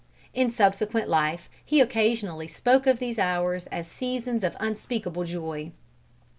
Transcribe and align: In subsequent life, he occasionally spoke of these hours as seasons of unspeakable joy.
In 0.33 0.49
subsequent 0.49 1.09
life, 1.09 1.47
he 1.63 1.79
occasionally 1.79 2.47
spoke 2.47 2.87
of 2.87 2.97
these 2.97 3.19
hours 3.19 3.67
as 3.67 3.85
seasons 3.87 4.43
of 4.43 4.57
unspeakable 4.59 5.25
joy. 5.25 5.73